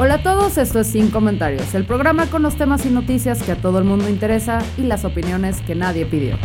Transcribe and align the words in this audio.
Hola 0.00 0.14
a 0.14 0.22
todos, 0.22 0.58
esto 0.58 0.78
es 0.78 0.86
Sin 0.86 1.10
Comentarios, 1.10 1.74
el 1.74 1.84
programa 1.84 2.26
con 2.26 2.40
los 2.40 2.54
temas 2.54 2.86
y 2.86 2.88
noticias 2.88 3.42
que 3.42 3.50
a 3.50 3.56
todo 3.56 3.78
el 3.78 3.84
mundo 3.84 4.08
interesa 4.08 4.60
y 4.76 4.82
las 4.82 5.04
opiniones 5.04 5.60
que 5.62 5.74
nadie 5.74 6.06
pidió. 6.06 6.38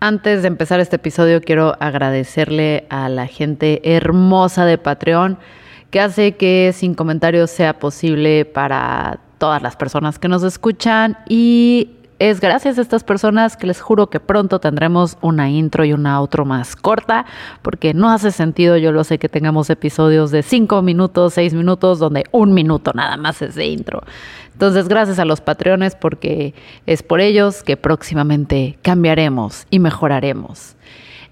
Antes 0.00 0.42
de 0.42 0.48
empezar 0.48 0.80
este 0.80 0.96
episodio 0.96 1.40
quiero 1.40 1.78
agradecerle 1.80 2.84
a 2.90 3.08
la 3.08 3.26
gente 3.26 3.80
hermosa 3.96 4.66
de 4.66 4.76
Patreon 4.76 5.38
que 5.90 6.00
hace 6.00 6.36
que 6.36 6.72
Sin 6.74 6.94
Comentarios 6.94 7.50
sea 7.50 7.78
posible 7.78 8.44
para 8.44 9.20
todas 9.38 9.62
las 9.62 9.76
personas 9.76 10.18
que 10.18 10.28
nos 10.28 10.42
escuchan 10.42 11.18
y 11.28 11.90
es 12.18 12.40
gracias 12.40 12.78
a 12.78 12.80
estas 12.80 13.04
personas 13.04 13.56
que 13.56 13.66
les 13.66 13.80
juro 13.80 14.08
que 14.08 14.20
pronto 14.20 14.58
tendremos 14.58 15.18
una 15.20 15.50
intro 15.50 15.84
y 15.84 15.92
una 15.92 16.16
outro 16.16 16.46
más 16.46 16.74
corta, 16.74 17.26
porque 17.60 17.92
no 17.92 18.10
hace 18.10 18.30
sentido, 18.30 18.78
yo 18.78 18.90
lo 18.90 19.04
sé, 19.04 19.18
que 19.18 19.28
tengamos 19.28 19.68
episodios 19.68 20.30
de 20.30 20.42
5 20.42 20.80
minutos, 20.80 21.34
6 21.34 21.52
minutos, 21.52 21.98
donde 21.98 22.24
un 22.32 22.54
minuto 22.54 22.92
nada 22.94 23.18
más 23.18 23.42
es 23.42 23.54
de 23.54 23.66
intro. 23.66 24.02
Entonces, 24.52 24.88
gracias 24.88 25.18
a 25.18 25.26
los 25.26 25.42
patreones, 25.42 25.94
porque 25.94 26.54
es 26.86 27.02
por 27.02 27.20
ellos 27.20 27.62
que 27.62 27.76
próximamente 27.76 28.78
cambiaremos 28.80 29.66
y 29.68 29.78
mejoraremos. 29.78 30.76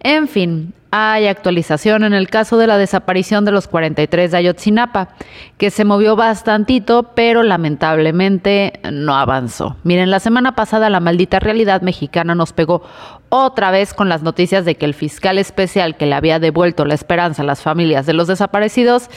En 0.05 0.28
fin, 0.28 0.74
hay 0.91 1.27
actualización 1.27 2.05
en 2.05 2.12
el 2.12 2.28
caso 2.28 2.58
de 2.58 2.66
la 2.66 2.77
desaparición 2.77 3.47
de 3.47 3.52
los 3.52 3.66
43 3.66 4.30
de 4.30 4.36
Ayotzinapa, 4.36 5.08
que 5.56 5.70
se 5.70 5.86
movió 5.86 6.14
bastantito, 6.14 7.14
pero 7.14 7.42
lamentablemente 7.42 8.80
no 8.92 9.16
avanzó. 9.16 9.77
Miren, 9.82 10.10
la 10.10 10.20
semana 10.20 10.55
pasada 10.55 10.91
la 10.91 11.00
maldita 11.00 11.41
realidad 11.41 11.80
mexicana 11.80 12.34
nos 12.34 12.52
pegó 12.52 12.82
otra 13.30 13.70
vez 13.70 13.94
con 13.94 14.10
las 14.10 14.22
noticias 14.22 14.66
de 14.66 14.75
que 14.75 14.84
el 14.84 14.92
fiscal 14.92 15.38
especial 15.38 15.97
que 15.97 16.05
le 16.05 16.14
había 16.14 16.38
devuelto 16.38 16.84
la 16.84 16.94
esperanza 16.94 17.42
a 17.42 17.47
las 17.47 17.62
familias 17.62 18.05
de 18.05 18.12
los 18.12 18.28
desaparecidos 18.28 19.08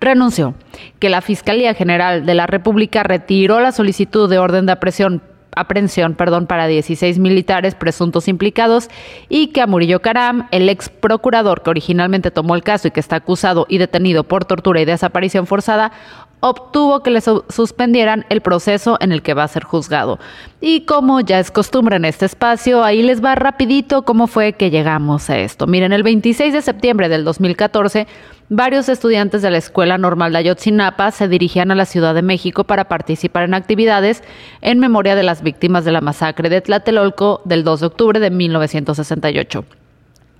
renunció, 0.00 0.54
que 1.00 1.10
la 1.10 1.22
Fiscalía 1.22 1.74
General 1.74 2.24
de 2.24 2.34
la 2.34 2.46
República 2.46 3.02
retiró 3.02 3.60
la 3.60 3.72
solicitud 3.72 4.30
de 4.30 4.38
orden 4.38 4.64
de 4.64 4.72
aprehensión 4.72 5.22
aprehensión 5.54 6.14
perdón, 6.14 6.46
para 6.46 6.66
16 6.66 7.18
militares 7.18 7.74
presuntos 7.74 8.28
implicados 8.28 8.88
y 9.28 9.48
que 9.48 9.60
a 9.60 9.66
Murillo 9.66 10.00
Caram, 10.00 10.48
el 10.50 10.68
ex 10.68 10.88
procurador 10.88 11.62
que 11.62 11.70
originalmente 11.70 12.30
tomó 12.30 12.54
el 12.54 12.62
caso 12.62 12.88
y 12.88 12.90
que 12.90 13.00
está 13.00 13.16
acusado 13.16 13.66
y 13.68 13.78
detenido 13.78 14.24
por 14.24 14.44
tortura 14.44 14.80
y 14.80 14.84
desaparición 14.84 15.46
forzada, 15.46 15.92
obtuvo 16.40 17.00
que 17.00 17.10
le 17.10 17.20
su 17.20 17.44
suspendieran 17.48 18.24
el 18.28 18.40
proceso 18.40 18.96
en 19.00 19.12
el 19.12 19.22
que 19.22 19.34
va 19.34 19.44
a 19.44 19.48
ser 19.48 19.64
juzgado. 19.64 20.18
Y 20.60 20.82
como 20.82 21.20
ya 21.20 21.38
es 21.38 21.50
costumbre 21.50 21.96
en 21.96 22.04
este 22.04 22.26
espacio, 22.26 22.82
ahí 22.82 23.02
les 23.02 23.24
va 23.24 23.34
rapidito 23.34 24.02
cómo 24.02 24.26
fue 24.26 24.54
que 24.54 24.70
llegamos 24.70 25.30
a 25.30 25.38
esto. 25.38 25.66
Miren, 25.66 25.92
el 25.92 26.02
26 26.02 26.52
de 26.52 26.62
septiembre 26.62 27.08
del 27.08 27.24
2014, 27.24 28.06
varios 28.48 28.88
estudiantes 28.88 29.42
de 29.42 29.50
la 29.50 29.58
Escuela 29.58 29.98
Normal 29.98 30.32
de 30.32 30.38
Ayotzinapa 30.38 31.10
se 31.12 31.28
dirigían 31.28 31.70
a 31.70 31.74
la 31.74 31.86
Ciudad 31.86 32.14
de 32.14 32.22
México 32.22 32.64
para 32.64 32.88
participar 32.88 33.44
en 33.44 33.54
actividades 33.54 34.22
en 34.60 34.78
memoria 34.78 35.14
de 35.14 35.22
las 35.22 35.42
víctimas 35.42 35.84
de 35.84 35.92
la 35.92 36.00
masacre 36.00 36.48
de 36.48 36.60
Tlatelolco 36.60 37.42
del 37.44 37.64
2 37.64 37.80
de 37.80 37.86
octubre 37.86 38.20
de 38.20 38.30
1968. 38.30 39.79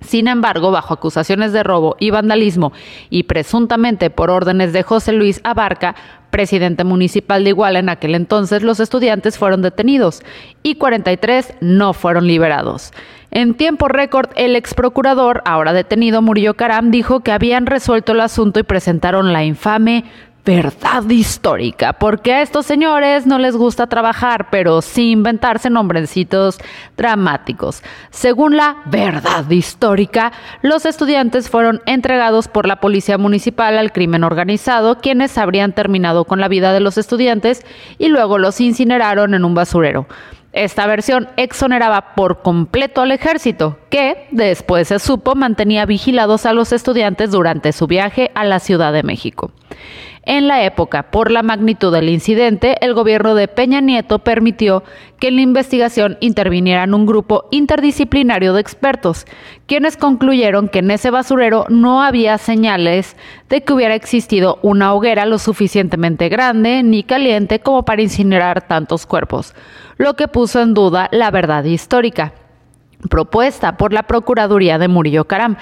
Sin 0.01 0.27
embargo, 0.27 0.71
bajo 0.71 0.93
acusaciones 0.93 1.53
de 1.53 1.63
robo 1.63 1.95
y 1.99 2.09
vandalismo 2.09 2.73
y 3.09 3.23
presuntamente 3.23 4.09
por 4.09 4.31
órdenes 4.31 4.73
de 4.73 4.83
José 4.83 5.13
Luis 5.13 5.39
Abarca, 5.43 5.95
presidente 6.31 6.83
municipal 6.83 7.43
de 7.43 7.51
Iguala 7.51 7.79
en 7.79 7.89
aquel 7.89 8.15
entonces, 8.15 8.63
los 8.63 8.79
estudiantes 8.79 9.37
fueron 9.37 9.61
detenidos 9.61 10.23
y 10.63 10.75
43 10.75 11.53
no 11.61 11.93
fueron 11.93 12.25
liberados. 12.25 12.91
En 13.29 13.53
tiempo 13.53 13.87
récord, 13.87 14.29
el 14.35 14.55
ex 14.55 14.73
procurador, 14.73 15.41
ahora 15.45 15.71
detenido 15.71 16.21
Murillo 16.21 16.55
Caram, 16.55 16.91
dijo 16.91 17.21
que 17.21 17.31
habían 17.31 17.65
resuelto 17.65 18.11
el 18.11 18.21
asunto 18.21 18.59
y 18.59 18.63
presentaron 18.63 19.31
la 19.31 19.45
infame 19.45 20.05
verdad 20.43 21.07
histórica, 21.09 21.93
porque 21.93 22.33
a 22.33 22.41
estos 22.41 22.65
señores 22.65 23.27
no 23.27 23.37
les 23.37 23.55
gusta 23.55 23.87
trabajar, 23.87 24.49
pero 24.49 24.81
sin 24.81 25.19
inventarse 25.19 25.69
nombrecitos 25.69 26.57
dramáticos. 26.97 27.83
Según 28.09 28.57
la 28.57 28.77
verdad 28.85 29.49
histórica, 29.49 30.31
los 30.61 30.85
estudiantes 30.85 31.49
fueron 31.49 31.81
entregados 31.85 32.47
por 32.47 32.67
la 32.67 32.79
policía 32.79 33.17
municipal 33.17 33.77
al 33.77 33.91
crimen 33.91 34.23
organizado, 34.23 34.99
quienes 34.99 35.37
habrían 35.37 35.73
terminado 35.73 36.25
con 36.25 36.39
la 36.39 36.47
vida 36.47 36.73
de 36.73 36.79
los 36.79 36.97
estudiantes 36.97 37.65
y 37.99 38.07
luego 38.07 38.37
los 38.37 38.59
incineraron 38.61 39.33
en 39.33 39.45
un 39.45 39.53
basurero. 39.53 40.07
Esta 40.53 40.85
versión 40.85 41.29
exoneraba 41.37 42.13
por 42.13 42.41
completo 42.41 43.01
al 43.01 43.11
ejército, 43.11 43.77
que, 43.89 44.27
después 44.31 44.89
se 44.89 44.99
supo, 44.99 45.33
mantenía 45.33 45.85
vigilados 45.85 46.45
a 46.45 46.51
los 46.51 46.73
estudiantes 46.73 47.31
durante 47.31 47.71
su 47.71 47.87
viaje 47.87 48.31
a 48.35 48.43
la 48.43 48.59
Ciudad 48.59 48.91
de 48.91 49.03
México. 49.03 49.51
En 50.23 50.47
la 50.47 50.63
época, 50.63 51.09
por 51.09 51.31
la 51.31 51.41
magnitud 51.41 51.91
del 51.91 52.07
incidente, 52.07 52.77
el 52.85 52.93
gobierno 52.93 53.33
de 53.33 53.47
Peña 53.47 53.81
Nieto 53.81 54.19
permitió 54.19 54.83
que 55.19 55.29
en 55.29 55.37
la 55.37 55.41
investigación 55.41 56.17
intervinieran 56.19 56.93
un 56.93 57.07
grupo 57.07 57.45
interdisciplinario 57.49 58.53
de 58.53 58.61
expertos, 58.61 59.25
quienes 59.65 59.97
concluyeron 59.97 60.69
que 60.69 60.79
en 60.79 60.91
ese 60.91 61.09
basurero 61.09 61.65
no 61.69 62.03
había 62.03 62.37
señales 62.37 63.15
de 63.49 63.63
que 63.63 63.73
hubiera 63.73 63.95
existido 63.95 64.59
una 64.61 64.93
hoguera 64.93 65.25
lo 65.25 65.39
suficientemente 65.39 66.29
grande 66.29 66.83
ni 66.83 67.01
caliente 67.01 67.59
como 67.59 67.83
para 67.83 68.03
incinerar 68.03 68.67
tantos 68.67 69.07
cuerpos, 69.07 69.55
lo 69.97 70.15
que 70.15 70.27
puso 70.27 70.61
en 70.61 70.75
duda 70.75 71.09
la 71.11 71.31
verdad 71.31 71.63
histórica. 71.63 72.33
Propuesta 73.09 73.77
por 73.77 73.91
la 73.91 74.03
Procuraduría 74.03 74.77
de 74.77 74.87
Murillo 74.87 75.25
Caram, 75.25 75.57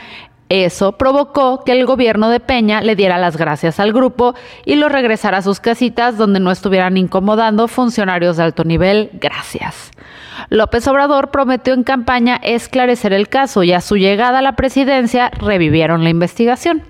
eso 0.50 0.94
provocó 0.94 1.64
que 1.64 1.74
el 1.74 1.86
gobierno 1.86 2.30
de 2.30 2.40
Peña 2.40 2.82
le 2.82 2.96
diera 2.96 3.20
las 3.20 3.38
gracias 3.38 3.80
al 3.80 3.94
grupo 3.94 4.34
y 4.66 4.76
lo 4.76 4.90
regresara 4.90 5.38
a 5.38 5.42
sus 5.44 5.60
casitas 5.60 6.18
donde 6.18 6.40
no 6.40 6.50
estuvieran 6.50 6.98
incomodando 6.98 7.68
funcionarios 7.68 8.38
de 8.38 8.44
alto 8.44 8.64
nivel. 8.64 9.12
Gracias. 9.14 9.92
López 10.50 10.88
Obrador 10.88 11.30
prometió 11.30 11.74
en 11.74 11.84
campaña 11.84 12.40
esclarecer 12.42 13.14
el 13.14 13.30
caso 13.30 13.64
y 13.64 13.74
a 13.74 13.82
su 13.82 13.98
llegada 13.98 14.40
a 14.40 14.42
la 14.42 14.56
presidencia 14.56 15.30
revivieron 15.30 16.04
la 16.04 16.10
investigación. 16.10 16.84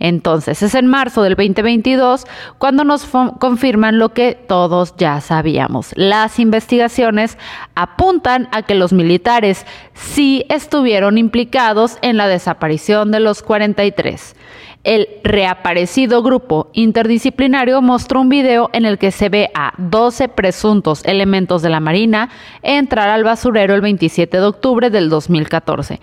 Entonces 0.00 0.62
es 0.62 0.74
en 0.74 0.86
marzo 0.86 1.22
del 1.22 1.36
2022 1.36 2.26
cuando 2.58 2.84
nos 2.84 3.06
confirman 3.38 3.98
lo 3.98 4.14
que 4.14 4.34
todos 4.34 4.94
ya 4.96 5.20
sabíamos. 5.20 5.92
Las 5.94 6.40
investigaciones 6.40 7.38
apuntan 7.74 8.48
a 8.50 8.62
que 8.62 8.74
los 8.74 8.92
militares 8.92 9.66
sí 9.94 10.44
estuvieron 10.48 11.18
implicados 11.18 11.98
en 12.02 12.16
la 12.16 12.26
desaparición 12.26 13.12
de 13.12 13.20
los 13.20 13.42
43. 13.42 14.34
El 14.82 15.08
reaparecido 15.22 16.22
grupo 16.22 16.70
interdisciplinario 16.72 17.82
mostró 17.82 18.22
un 18.22 18.30
video 18.30 18.70
en 18.72 18.86
el 18.86 18.96
que 18.96 19.10
se 19.10 19.28
ve 19.28 19.50
a 19.54 19.74
12 19.76 20.28
presuntos 20.28 21.04
elementos 21.04 21.60
de 21.60 21.68
la 21.68 21.80
Marina 21.80 22.30
entrar 22.62 23.10
al 23.10 23.22
basurero 23.22 23.74
el 23.74 23.82
27 23.82 24.38
de 24.38 24.46
octubre 24.46 24.88
del 24.88 25.10
2014, 25.10 26.00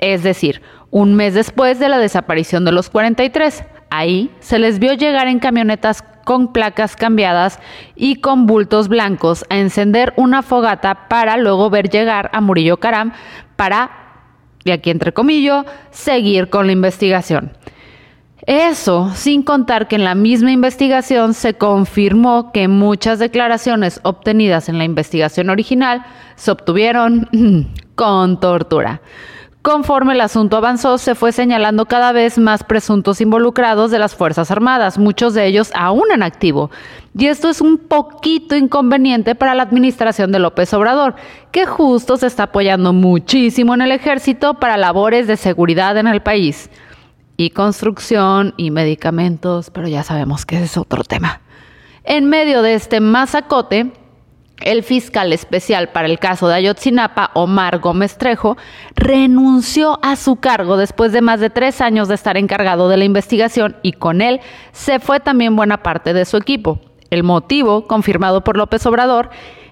es 0.00 0.22
decir, 0.22 0.62
un 0.90 1.14
mes 1.14 1.34
después 1.34 1.78
de 1.78 1.88
la 1.88 1.98
desaparición 1.98 2.64
de 2.64 2.72
los 2.72 2.90
43. 2.90 3.64
Ahí 3.90 4.30
se 4.40 4.58
les 4.58 4.78
vio 4.78 4.94
llegar 4.94 5.28
en 5.28 5.38
camionetas 5.38 6.02
con 6.24 6.52
placas 6.52 6.94
cambiadas 6.94 7.58
y 7.96 8.16
con 8.16 8.46
bultos 8.46 8.88
blancos 8.88 9.44
a 9.48 9.56
encender 9.58 10.12
una 10.16 10.42
fogata 10.42 11.08
para 11.08 11.38
luego 11.38 11.70
ver 11.70 11.88
llegar 11.88 12.30
a 12.34 12.40
Murillo 12.40 12.78
Caram 12.78 13.12
para, 13.56 13.90
y 14.64 14.70
aquí 14.70 14.90
entre 14.90 15.12
comillas, 15.12 15.64
seguir 15.90 16.50
con 16.50 16.66
la 16.66 16.72
investigación. 16.72 17.52
Eso 18.46 19.10
sin 19.14 19.42
contar 19.42 19.88
que 19.88 19.96
en 19.96 20.04
la 20.04 20.14
misma 20.14 20.52
investigación 20.52 21.34
se 21.34 21.54
confirmó 21.54 22.52
que 22.52 22.68
muchas 22.68 23.18
declaraciones 23.18 24.00
obtenidas 24.04 24.68
en 24.68 24.78
la 24.78 24.84
investigación 24.84 25.50
original 25.50 26.04
se 26.36 26.50
obtuvieron 26.50 27.28
con 27.94 28.40
tortura. 28.40 29.02
Conforme 29.62 30.14
el 30.14 30.20
asunto 30.20 30.56
avanzó, 30.56 30.98
se 30.98 31.16
fue 31.16 31.32
señalando 31.32 31.86
cada 31.86 32.12
vez 32.12 32.38
más 32.38 32.62
presuntos 32.62 33.20
involucrados 33.20 33.90
de 33.90 33.98
las 33.98 34.14
Fuerzas 34.14 34.52
Armadas, 34.52 34.98
muchos 34.98 35.34
de 35.34 35.46
ellos 35.46 35.72
aún 35.74 36.12
en 36.12 36.22
activo. 36.22 36.70
Y 37.16 37.26
esto 37.26 37.48
es 37.48 37.60
un 37.60 37.76
poquito 37.76 38.54
inconveniente 38.54 39.34
para 39.34 39.56
la 39.56 39.64
administración 39.64 40.30
de 40.30 40.38
López 40.38 40.72
Obrador, 40.74 41.16
que 41.50 41.66
justo 41.66 42.16
se 42.16 42.28
está 42.28 42.44
apoyando 42.44 42.92
muchísimo 42.92 43.74
en 43.74 43.82
el 43.82 43.90
ejército 43.90 44.54
para 44.54 44.76
labores 44.76 45.26
de 45.26 45.36
seguridad 45.36 45.96
en 45.96 46.06
el 46.06 46.22
país. 46.22 46.70
Y 47.36 47.50
construcción 47.50 48.54
y 48.56 48.70
medicamentos, 48.70 49.70
pero 49.70 49.88
ya 49.88 50.04
sabemos 50.04 50.46
que 50.46 50.62
es 50.62 50.76
otro 50.76 51.02
tema. 51.02 51.40
En 52.04 52.28
medio 52.28 52.62
de 52.62 52.74
este 52.74 53.00
masacote, 53.00 53.92
el 54.60 54.82
fiscal 54.82 55.32
especial 55.32 55.90
para 55.90 56.08
el 56.08 56.18
caso 56.18 56.48
de 56.48 56.56
Ayotzinapa, 56.56 57.30
Omar 57.34 57.78
Gómez 57.78 58.18
Trejo, 58.18 58.56
renunció 58.94 59.98
a 60.02 60.16
su 60.16 60.36
cargo 60.36 60.76
después 60.76 61.12
de 61.12 61.20
más 61.20 61.40
de 61.40 61.50
tres 61.50 61.80
años 61.80 62.08
de 62.08 62.14
estar 62.14 62.36
encargado 62.36 62.88
de 62.88 62.96
la 62.96 63.04
investigación 63.04 63.76
y 63.82 63.92
con 63.92 64.20
él 64.20 64.40
se 64.72 64.98
fue 64.98 65.20
también 65.20 65.56
buena 65.56 65.82
parte 65.82 66.12
de 66.12 66.24
su 66.24 66.36
equipo. 66.36 66.80
El 67.10 67.22
motivo, 67.22 67.86
confirmado 67.86 68.44
por 68.44 68.56
López 68.56 68.84
Obrador, 68.86 69.30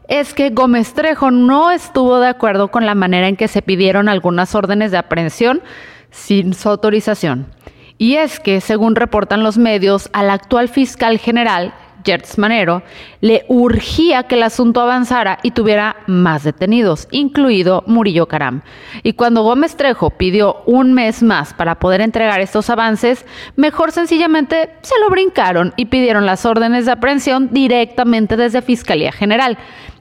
es 0.09 0.35
que 0.35 0.51
Gómez 0.51 0.95
Trejo 0.95 1.31
no 1.31 1.71
estuvo 1.71 2.21
de 2.21 2.29
acuerdo 2.29 2.69
con 2.69 2.87
la 2.87 2.95
manera 2.95 3.29
en 3.29 3.37
que 3.37 3.49
se 3.49 3.63
pidieron 3.63 4.09
algunas 4.09 4.55
órdenes 4.55 4.91
de 4.91 4.99
aprehensión 4.99 5.63
sin 6.11 6.55
su 6.55 6.69
autorización. 6.69 7.53
Y 7.99 8.17
es 8.17 8.41
que, 8.41 8.61
según 8.61 8.95
reportan 8.95 9.43
los 9.43 9.59
medios, 9.59 10.11
al 10.13 10.31
actual 10.31 10.69
fiscal 10.69 11.19
general, 11.19 11.75
Gertz 12.07 12.39
Manero, 12.39 12.83
le 13.21 13.45
urgía 13.49 14.23
que 14.23 14.37
el 14.37 14.45
asunto 14.45 14.81
avanzara 14.81 15.41
y 15.43 15.51
tuviera 15.51 15.97
más 16.07 16.45
detenidos, 16.45 17.09
incluido 17.11 17.83
Murillo 17.87 18.27
Caram. 18.27 18.63
Y 19.03 19.15
cuando 19.15 19.43
Gómez 19.43 19.77
Trejo 19.77 20.11
pidió 20.11 20.63
un 20.67 20.93
mes 20.93 21.23
más 21.23 21.53
para 21.53 21.81
poder 21.81 22.01
entregar 22.01 22.41
estos 22.41 22.71
avances, 22.71 23.27
mejor 23.57 23.91
sencillamente 23.91 24.71
se 24.83 24.95
lo 25.01 25.11
brincaron 25.11 25.75
y 25.77 25.87
pidieron 25.87 26.25
las 26.25 26.47
órdenes 26.47 26.87
de 26.87 26.93
aprehensión 26.93 27.49
directamente 27.51 28.37
desde 28.37 28.63
Fiscalía 28.63 29.11
General. 29.11 29.59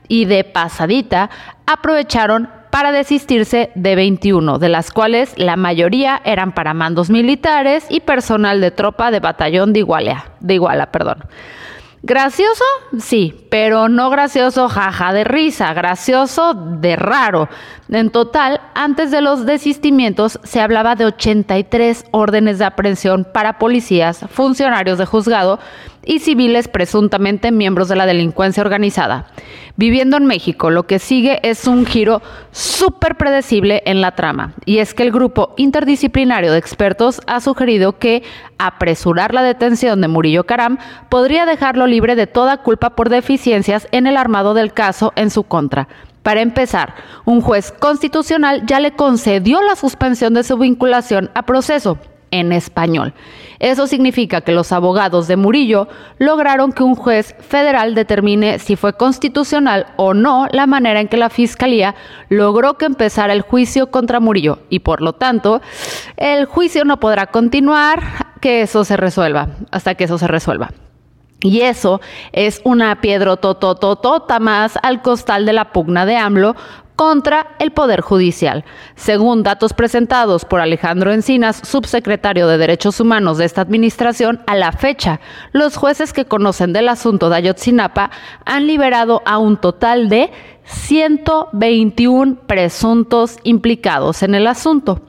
Y 0.07 0.25
de 0.25 0.43
pasadita 0.43 1.31
aprovecharon 1.65 2.47
para 2.75 2.91
desistirse 2.91 3.71
de 3.73 3.95
21, 3.95 4.59
de 4.59 4.67
las 4.67 4.91
cuales 4.91 5.33
la 5.37 5.55
mayoría 5.55 6.21
eran 6.25 6.51
para 6.53 6.73
mandos 6.73 7.09
militares 7.09 7.85
y 7.89 8.01
personal 8.01 8.59
de 8.59 8.69
tropa 8.69 9.11
de 9.11 9.21
batallón 9.21 9.71
de 9.71 9.79
Iguala, 9.79 10.25
de 10.41 10.55
Iguala, 10.55 10.91
perdón. 10.91 11.23
Gracioso, 12.07 12.63
sí, 12.99 13.47
pero 13.49 13.89
no 13.89 14.11
gracioso 14.11 14.69
jaja 14.69 15.11
de 15.11 15.23
risa, 15.23 15.73
gracioso 15.73 16.53
de 16.53 16.95
raro. 16.95 17.49
En 17.89 18.11
total, 18.11 18.61
antes 18.75 19.09
de 19.09 19.21
los 19.21 19.47
desistimientos 19.47 20.39
se 20.43 20.61
hablaba 20.61 20.93
de 20.93 21.05
83 21.05 22.05
órdenes 22.11 22.59
de 22.59 22.65
aprehensión 22.65 23.25
para 23.33 23.57
policías, 23.57 24.23
funcionarios 24.29 24.99
de 24.99 25.07
juzgado 25.07 25.59
y 26.05 26.19
civiles 26.19 26.67
presuntamente 26.67 27.51
miembros 27.51 27.89
de 27.89 27.95
la 27.95 28.05
delincuencia 28.05 28.61
organizada. 28.61 29.27
Viviendo 29.77 30.15
en 30.15 30.25
México, 30.25 30.69
lo 30.69 30.87
que 30.87 30.99
sigue 30.99 31.39
es 31.43 31.67
un 31.67 31.85
giro 31.85 32.21
súper 32.51 33.15
predecible 33.15 33.83
en 33.85 33.99
la 33.99 34.15
trama, 34.15 34.53
y 34.65 34.77
es 34.77 34.93
que 34.93 35.03
el 35.03 35.11
grupo 35.11 35.53
interdisciplinario 35.57 36.51
de 36.51 36.57
expertos 36.57 37.19
ha 37.27 37.41
sugerido 37.41 37.99
que 37.99 38.23
apresurar 38.57 39.33
la 39.33 39.43
detención 39.43 39.99
de 39.99 40.07
Murillo 40.07 40.45
Caram 40.45 40.77
podría 41.09 41.45
dejarlo 41.45 41.87
libre 41.87 42.15
de 42.15 42.27
toda 42.27 42.57
culpa 42.57 42.91
por 42.91 43.09
deficiencias 43.09 43.87
en 43.91 44.07
el 44.07 44.15
armado 44.15 44.53
del 44.53 44.71
caso 44.71 45.11
en 45.17 45.29
su 45.29 45.43
contra. 45.43 45.89
Para 46.23 46.41
empezar, 46.41 46.95
un 47.25 47.41
juez 47.41 47.71
constitucional 47.71 48.65
ya 48.65 48.79
le 48.79 48.93
concedió 48.93 49.61
la 49.61 49.75
suspensión 49.75 50.33
de 50.33 50.43
su 50.43 50.57
vinculación 50.57 51.29
a 51.35 51.43
proceso 51.43 51.99
en 52.31 52.51
español. 52.51 53.13
Eso 53.59 53.87
significa 53.87 54.41
que 54.41 54.51
los 54.51 54.71
abogados 54.71 55.27
de 55.27 55.37
Murillo 55.37 55.87
lograron 56.17 56.71
que 56.71 56.83
un 56.83 56.95
juez 56.95 57.35
federal 57.39 57.95
determine 57.95 58.59
si 58.59 58.75
fue 58.75 58.93
constitucional 58.93 59.87
o 59.95 60.13
no 60.13 60.47
la 60.51 60.67
manera 60.67 60.99
en 60.99 61.07
que 61.07 61.17
la 61.17 61.29
Fiscalía 61.29 61.95
logró 62.29 62.75
que 62.75 62.85
empezara 62.85 63.33
el 63.33 63.41
juicio 63.41 63.91
contra 63.91 64.19
Murillo 64.19 64.59
y 64.69 64.79
por 64.79 65.01
lo 65.01 65.13
tanto 65.13 65.61
el 66.17 66.45
juicio 66.45 66.85
no 66.85 66.99
podrá 66.99 67.27
continuar 67.27 68.01
que 68.41 68.61
eso 68.61 68.83
se 68.83 68.97
resuelva, 68.97 69.49
hasta 69.71 69.95
que 69.95 70.03
eso 70.03 70.17
se 70.17 70.27
resuelva. 70.27 70.71
Y 71.41 71.61
eso 71.61 72.01
es 72.31 72.61
una 72.63 73.01
piedra 73.01 73.35
totototota 73.35 74.39
más 74.39 74.79
al 74.81 75.01
costal 75.01 75.45
de 75.45 75.53
la 75.53 75.71
pugna 75.71 76.05
de 76.05 76.17
AMLO 76.17 76.55
contra 76.95 77.47
el 77.59 77.71
Poder 77.71 78.01
Judicial. 78.01 78.65
Según 78.95 79.43
datos 79.43 79.73
presentados 79.73 80.45
por 80.45 80.61
Alejandro 80.61 81.11
Encinas, 81.11 81.61
subsecretario 81.63 82.47
de 82.47 82.57
Derechos 82.57 82.99
Humanos 82.99 83.37
de 83.37 83.45
esta 83.45 83.61
administración, 83.61 84.41
a 84.47 84.55
la 84.55 84.71
fecha, 84.71 85.19
los 85.51 85.77
jueces 85.77 86.13
que 86.13 86.25
conocen 86.25 86.73
del 86.73 86.89
asunto 86.89 87.29
de 87.29 87.37
Ayotzinapa 87.37 88.11
han 88.45 88.67
liberado 88.67 89.21
a 89.25 89.37
un 89.37 89.57
total 89.57 90.09
de 90.09 90.31
121 90.65 92.35
presuntos 92.47 93.37
implicados 93.43 94.23
en 94.23 94.35
el 94.35 94.47
asunto. 94.47 95.01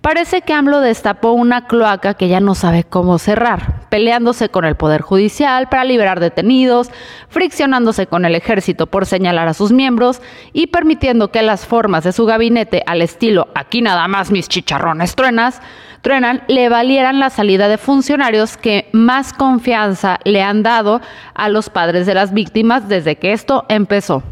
Parece 0.00 0.42
que 0.42 0.54
AMLO 0.54 0.80
destapó 0.80 1.32
una 1.32 1.66
cloaca 1.66 2.14
que 2.14 2.28
ya 2.28 2.40
no 2.40 2.54
sabe 2.54 2.84
cómo 2.84 3.18
cerrar, 3.18 3.81
peleándose 3.92 4.48
con 4.48 4.64
el 4.64 4.74
Poder 4.74 5.02
Judicial 5.02 5.68
para 5.68 5.84
liberar 5.84 6.18
detenidos, 6.18 6.90
friccionándose 7.28 8.06
con 8.06 8.24
el 8.24 8.34
ejército 8.34 8.86
por 8.86 9.04
señalar 9.04 9.48
a 9.48 9.52
sus 9.52 9.70
miembros 9.70 10.22
y 10.54 10.68
permitiendo 10.68 11.30
que 11.30 11.42
las 11.42 11.66
formas 11.66 12.02
de 12.02 12.12
su 12.12 12.24
gabinete 12.24 12.82
al 12.86 13.02
estilo 13.02 13.48
aquí 13.54 13.82
nada 13.82 14.08
más 14.08 14.30
mis 14.30 14.48
chicharrones 14.48 15.14
truenas, 15.14 15.60
truenan, 16.00 16.42
le 16.48 16.70
valieran 16.70 17.20
la 17.20 17.28
salida 17.28 17.68
de 17.68 17.76
funcionarios 17.76 18.56
que 18.56 18.88
más 18.92 19.34
confianza 19.34 20.20
le 20.24 20.42
han 20.42 20.62
dado 20.62 21.02
a 21.34 21.50
los 21.50 21.68
padres 21.68 22.06
de 22.06 22.14
las 22.14 22.32
víctimas 22.32 22.88
desde 22.88 23.16
que 23.16 23.34
esto 23.34 23.66
empezó. 23.68 24.22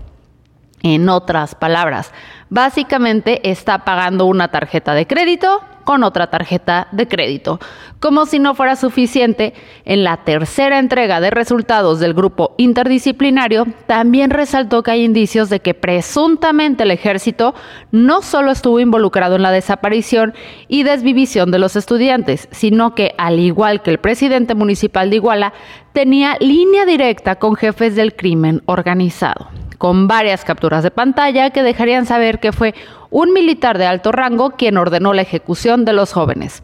En 0.82 1.10
otras 1.10 1.54
palabras, 1.54 2.14
básicamente 2.48 3.50
está 3.50 3.84
pagando 3.84 4.24
una 4.24 4.48
tarjeta 4.48 4.94
de 4.94 5.06
crédito 5.06 5.60
con 5.90 6.04
otra 6.04 6.28
tarjeta 6.28 6.86
de 6.92 7.08
crédito. 7.08 7.58
Como 7.98 8.24
si 8.24 8.38
no 8.38 8.54
fuera 8.54 8.76
suficiente, 8.76 9.54
en 9.84 10.04
la 10.04 10.18
tercera 10.18 10.78
entrega 10.78 11.20
de 11.20 11.32
resultados 11.32 11.98
del 11.98 12.14
grupo 12.14 12.54
interdisciplinario, 12.58 13.66
también 13.88 14.30
resaltó 14.30 14.84
que 14.84 14.92
hay 14.92 15.04
indicios 15.04 15.50
de 15.50 15.58
que 15.58 15.74
presuntamente 15.74 16.84
el 16.84 16.92
ejército 16.92 17.56
no 17.90 18.22
solo 18.22 18.52
estuvo 18.52 18.78
involucrado 18.78 19.34
en 19.34 19.42
la 19.42 19.50
desaparición 19.50 20.32
y 20.68 20.84
desvivisión 20.84 21.50
de 21.50 21.58
los 21.58 21.74
estudiantes, 21.74 22.46
sino 22.52 22.94
que, 22.94 23.12
al 23.18 23.40
igual 23.40 23.82
que 23.82 23.90
el 23.90 23.98
presidente 23.98 24.54
municipal 24.54 25.10
de 25.10 25.16
Iguala, 25.16 25.52
tenía 25.92 26.36
línea 26.38 26.86
directa 26.86 27.34
con 27.40 27.56
jefes 27.56 27.96
del 27.96 28.14
crimen 28.14 28.62
organizado 28.66 29.48
con 29.80 30.08
varias 30.08 30.44
capturas 30.44 30.82
de 30.82 30.90
pantalla 30.90 31.48
que 31.48 31.62
dejarían 31.62 32.04
saber 32.04 32.38
que 32.38 32.52
fue 32.52 32.74
un 33.08 33.32
militar 33.32 33.78
de 33.78 33.86
alto 33.86 34.12
rango 34.12 34.50
quien 34.50 34.76
ordenó 34.76 35.14
la 35.14 35.22
ejecución 35.22 35.86
de 35.86 35.94
los 35.94 36.12
jóvenes. 36.12 36.62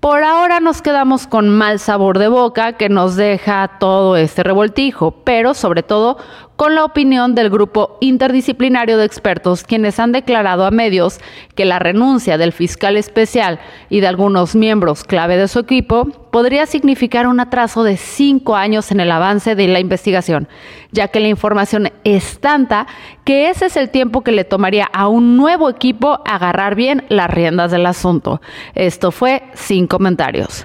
Por 0.00 0.22
ahora 0.22 0.60
nos 0.60 0.82
quedamos 0.82 1.26
con 1.26 1.48
mal 1.48 1.78
sabor 1.78 2.18
de 2.18 2.28
boca 2.28 2.74
que 2.74 2.90
nos 2.90 3.16
deja 3.16 3.78
todo 3.80 4.18
este 4.18 4.42
revoltijo, 4.42 5.22
pero 5.24 5.54
sobre 5.54 5.82
todo 5.82 6.18
con 6.56 6.74
la 6.74 6.84
opinión 6.84 7.34
del 7.34 7.50
grupo 7.50 7.98
interdisciplinario 8.00 8.98
de 8.98 9.04
expertos, 9.04 9.64
quienes 9.64 9.98
han 9.98 10.12
declarado 10.12 10.64
a 10.64 10.70
medios 10.70 11.20
que 11.54 11.64
la 11.64 11.78
renuncia 11.78 12.38
del 12.38 12.52
fiscal 12.52 12.96
especial 12.96 13.58
y 13.88 14.00
de 14.00 14.06
algunos 14.06 14.54
miembros 14.54 15.04
clave 15.04 15.36
de 15.36 15.48
su 15.48 15.58
equipo 15.58 16.06
podría 16.30 16.66
significar 16.66 17.26
un 17.26 17.40
atraso 17.40 17.84
de 17.84 17.96
cinco 17.96 18.56
años 18.56 18.90
en 18.90 19.00
el 19.00 19.10
avance 19.10 19.54
de 19.54 19.68
la 19.68 19.80
investigación, 19.80 20.48
ya 20.90 21.08
que 21.08 21.20
la 21.20 21.28
información 21.28 21.90
es 22.04 22.38
tanta 22.40 22.86
que 23.24 23.50
ese 23.50 23.66
es 23.66 23.76
el 23.76 23.90
tiempo 23.90 24.22
que 24.22 24.32
le 24.32 24.44
tomaría 24.44 24.88
a 24.92 25.08
un 25.08 25.36
nuevo 25.36 25.68
equipo 25.68 26.20
agarrar 26.24 26.74
bien 26.74 27.04
las 27.08 27.30
riendas 27.30 27.70
del 27.70 27.86
asunto. 27.86 28.40
Esto 28.74 29.10
fue 29.10 29.42
sin 29.54 29.86
comentarios. 29.86 30.64